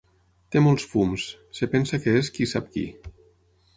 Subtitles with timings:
[0.53, 1.25] Té molts fums:
[1.59, 2.87] es pensa que és qui sap qui.